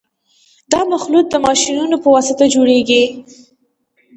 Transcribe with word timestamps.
دا 0.71 0.81
مخلوط 0.93 1.25
د 1.31 1.35
ماشینونو 1.45 1.95
په 2.03 2.07
واسطه 2.15 2.45
جوړیږي 2.53 3.03